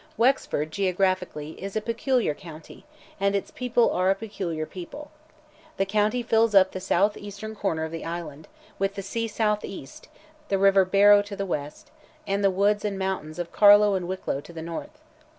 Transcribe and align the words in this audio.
Wexford, 0.17 0.71
geographically, 0.71 1.51
is 1.63 1.75
a 1.75 1.79
peculiar 1.79 2.33
county, 2.33 2.85
and 3.19 3.35
its 3.35 3.51
people 3.51 3.91
are 3.91 4.09
a 4.09 4.15
peculiar 4.15 4.65
people. 4.65 5.11
The 5.77 5.85
county 5.85 6.23
fills 6.23 6.55
up 6.55 6.71
the 6.71 6.79
south 6.79 7.15
eastern 7.15 7.55
corner 7.55 7.83
of 7.83 7.91
the 7.91 8.03
island, 8.03 8.47
with 8.79 8.95
the 8.95 9.03
sea 9.03 9.27
south 9.27 9.63
east, 9.63 10.07
the 10.49 10.57
river 10.57 10.85
Barrow 10.85 11.21
to 11.21 11.35
the 11.35 11.45
west, 11.45 11.91
and 12.25 12.43
the 12.43 12.49
woods 12.49 12.83
and 12.83 12.97
mountains 12.97 13.37
of 13.37 13.51
Carlow 13.51 13.93
and 13.93 14.07
Wicklow 14.07 14.41
to 14.41 14.51
the 14.51 14.63
north. 14.63 15.01